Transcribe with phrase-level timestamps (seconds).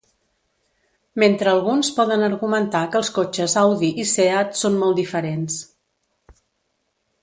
[1.23, 5.63] Mentre alguns poden argumentar que els cotxes Audi i Seat són molt diferents.